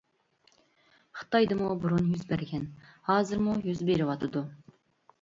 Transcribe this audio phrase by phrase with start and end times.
[1.19, 2.67] خىتايدىمۇ بۇرۇن يۈز بەرگەن،
[3.13, 4.47] ھازىرمۇ يۈز بېرىۋاتىدۇ.